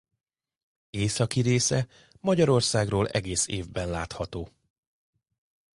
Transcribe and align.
Északi 0.89 1.41
része 1.41 1.87
Magyarországról 2.19 3.07
egész 3.07 3.47
évben 3.47 3.89
látható. 3.89 4.49